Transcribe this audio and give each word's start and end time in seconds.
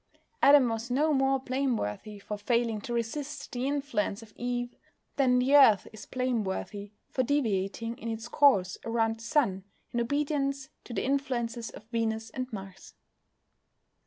Adam 0.41 0.67
was 0.67 0.89
no 0.89 1.13
more 1.13 1.37
blameworthy 1.39 2.17
for 2.17 2.35
failing 2.35 2.81
to 2.81 2.91
resist 2.91 3.51
the 3.51 3.67
influence 3.67 4.23
of 4.23 4.33
Eve 4.35 4.73
than 5.15 5.37
the 5.37 5.55
Earth 5.55 5.87
is 5.93 6.07
blameworthy 6.07 6.91
for 7.11 7.21
deviating 7.21 7.95
in 7.99 8.09
its 8.09 8.27
course 8.27 8.79
around 8.83 9.17
the 9.17 9.23
Sun, 9.23 9.63
in 9.93 9.99
obedience 10.01 10.69
to 10.85 10.93
the 10.95 11.05
influences 11.05 11.69
of 11.69 11.85
Venus 11.91 12.31
and 12.31 12.51
Mars. 12.51 12.95